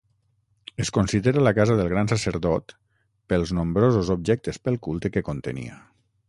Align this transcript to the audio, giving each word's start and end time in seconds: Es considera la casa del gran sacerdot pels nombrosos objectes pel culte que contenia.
Es 0.83 0.89
considera 0.95 1.43
la 1.47 1.51
casa 1.57 1.75
del 1.79 1.89
gran 1.93 2.09
sacerdot 2.13 2.73
pels 3.33 3.53
nombrosos 3.59 4.11
objectes 4.17 4.59
pel 4.65 4.81
culte 4.89 5.13
que 5.19 5.25
contenia. 5.31 5.79